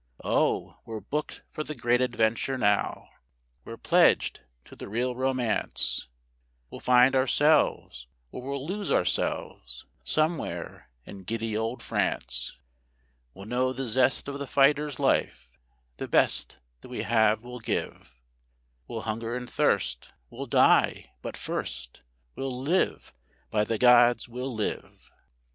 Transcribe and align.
Oh, 0.25 0.77
we're 0.83 0.99
booked 0.99 1.43
for 1.51 1.63
the 1.63 1.75
Great 1.75 2.01
Adventure 2.01 2.57
now, 2.57 3.07
we're 3.63 3.77
pledged 3.77 4.39
to 4.65 4.75
the 4.75 4.89
Real 4.89 5.15
Romance; 5.15 6.07
We'll 6.71 6.79
find 6.81 7.15
ourselves 7.15 8.07
or 8.31 8.41
we'll 8.41 8.65
lose 8.65 8.91
ourselves 8.91 9.85
somewhere 10.03 10.89
in 11.05 11.21
giddy 11.25 11.55
old 11.55 11.83
France; 11.83 12.57
We'll 13.35 13.45
know 13.45 13.73
the 13.73 13.85
zest 13.85 14.27
of 14.27 14.39
the 14.39 14.47
fighter's 14.47 14.97
life; 14.99 15.51
the 15.97 16.07
best 16.07 16.57
that 16.81 16.89
we 16.89 17.03
have 17.03 17.43
we'll 17.43 17.59
give; 17.59 18.19
We'll 18.87 19.01
hunger 19.01 19.35
and 19.35 19.47
thirst; 19.47 20.09
we'll 20.31 20.47
die... 20.47 21.11
but 21.21 21.37
first 21.37 22.01
we'll 22.35 22.59
live; 22.59 23.13
by 23.51 23.65
the 23.65 23.77
gods, 23.77 24.27
we'll 24.27 24.51
live! 24.51 25.11